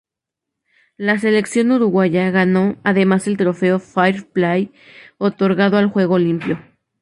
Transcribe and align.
La 0.97 1.19
selección 1.19 1.69
uruguaya 1.71 2.31
ganó 2.31 2.75
además 2.83 3.27
el 3.27 3.37
trofeo 3.37 3.77
Fair 3.77 4.25
Play, 4.31 4.73
otorgado 5.19 5.77
al 5.77 5.91
juego 5.91 6.17
limpio. 6.17 6.59